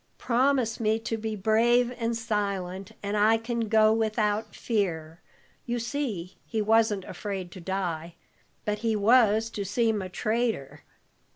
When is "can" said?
3.37-3.69